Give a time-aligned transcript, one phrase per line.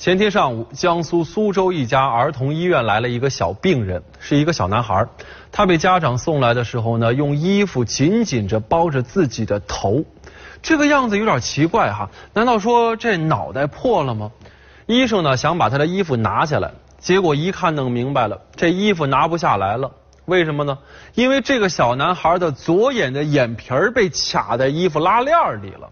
[0.00, 5.06] 前天上午，江苏苏州一家儿童医院来了一个小病人，是一个小男孩。
[5.52, 10.02] 他被家长送来的时候呢，用衣服紧紧着包着自己的头，
[10.62, 12.08] 这个样子有点奇怪哈。
[12.32, 14.30] 难道说这脑袋破了吗？
[14.86, 19.90] 医生呢想把他的衣服拿下来，结果一看弄明白了，这衣服拿不下来了。
[20.24, 20.78] 为什么呢？
[21.14, 25.90] 因为这个小男孩的左眼的眼皮儿被卡在衣服拉链里了。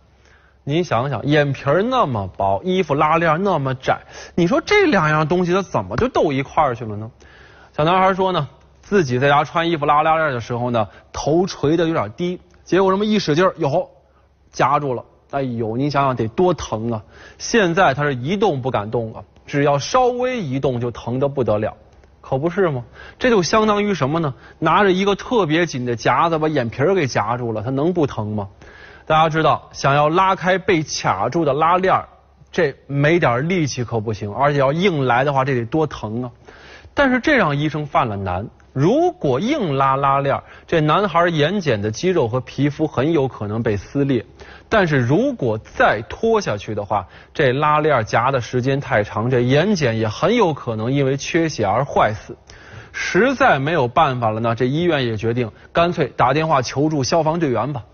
[0.69, 4.00] 您想想，眼皮儿那么薄，衣服拉链那么窄，
[4.35, 7.11] 你说这两样东西它怎么就斗一块儿去了呢？
[7.75, 8.46] 小男孩说呢，
[8.82, 13.89] 自己在家穿衣服拉拉链的时候呢，头垂的有点低，结果这么一使劲儿，哟，
[14.53, 15.03] 夹住了。
[15.31, 17.03] 哎呦，您想想得多疼啊！
[17.39, 21.75] 现在他是一动不敢动啊，只要稍微一动就疼得不得了，
[22.21, 22.85] 可不是吗？
[23.19, 24.35] 这就相当于什么呢？
[24.58, 28.49] 拿着一个特别紧的夹子把眼皮儿给夹住了，他能不疼吗？
[29.08, 32.05] 大家知道，想要拉开被卡住的拉链，
[32.53, 36.30] 这没点力气可不行，而且要硬来的话，这得多疼啊！
[36.92, 38.46] 但是这让医生犯了难。
[38.74, 44.22] 如果硬拉拉链，这男孩眼睑的肌肉和皮肤很有可能被撕裂；
[44.68, 52.36] 但是如果再拖下去的话，这拉链夹的时间太长，这眼睑也很有可能因为缺血而坏死。
[52.92, 57.84] 实在没有办法了呢，这医院也决定干脆打电话求助消防队员吧。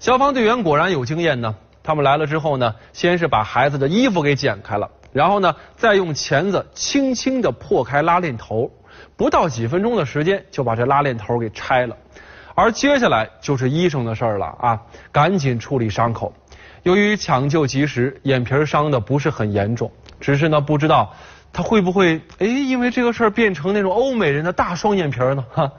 [0.00, 1.54] 消防队员果然有经验呢。
[1.82, 8.70] 他们来了之后呢，先是把孩子的衣服给剪开了，然后呢，再用钳子轻轻的破开拉链头，
[9.16, 11.96] 不到几分钟的时间就把这拉链头给拆了。
[12.54, 14.80] 而接下来就是医生的事儿了啊，
[15.12, 16.32] 赶紧处理伤口。
[16.82, 21.12] 由于抢救及时，眼皮伤的不是很严重，只是呢，不知道
[21.52, 25.44] 他会不会哎，因为这个事儿变成那种欧美人的大双眼皮呢？
[25.50, 25.72] 哈，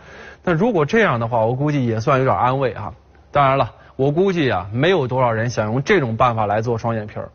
[0.44, 2.94] 那如果这样的话，我估计也算有点安慰啊。
[3.32, 3.72] 当然了。
[4.02, 7.30] 我估计啊，没有多少人想用这种办法来做双眼皮儿。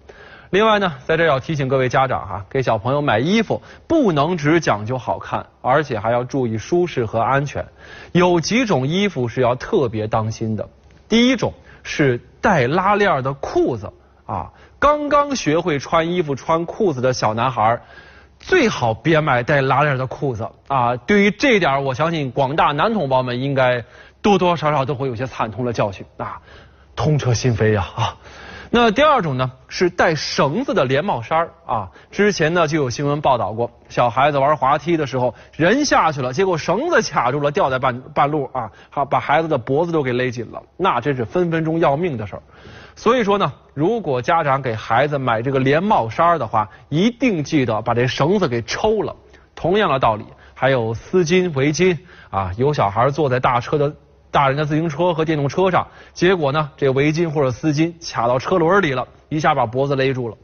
[0.50, 7.64] 另外呢，在这要提醒各位家长哈，给小朋友买衣服不能只讲究好看，而且还要注意舒适和安全。
[8.11, 10.69] 有几种衣服是要特别当心的。
[11.09, 11.54] 第一种
[11.84, 13.93] 是带拉链的裤子
[14.25, 14.50] 啊，
[14.81, 17.81] 刚刚学会穿衣服穿裤子的小男孩，
[18.41, 20.97] 最好别买带拉链的裤子啊。
[20.97, 23.84] 对于这点，我相信广大男同胞们应该。
[24.26, 26.41] 多多少少都会有些惨痛的教训啊，
[26.97, 28.16] 痛彻心扉呀啊！
[28.70, 42.42] 那第二种呢是带绳子的连帽衫啊，之前呢就有新闻报道过，小孩子玩滑梯的时候人下去了，结果绳子卡住了，掉在半半路啊，好把孩子的脖子都给勒紧了，那真是分分钟要命的事儿。
[42.97, 49.15] 所以说呢，如果家长给孩子买这个连帽衫的话，一定记得把这绳子给抽了。
[49.54, 51.97] 同样的道理，还有丝巾、围巾
[52.31, 53.94] 啊，有小孩坐在大车的。
[54.36, 60.36] 大人的自行车和电动车上，结果呢，这围巾或者丝巾卡到车轮里了，一下把脖子勒住了。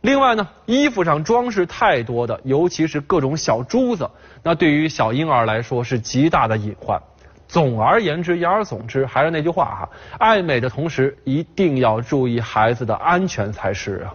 [0.00, 4.10] 另外呢，衣服上装饰太多的，尤其是各种小珠子，
[4.42, 7.00] 那对于小婴儿来说是极大的隐患。
[7.46, 9.88] 总而言之，言而总之，还是那句话哈，
[10.18, 14.14] 爱美的同时，一定要注意孩子的安全才是啊。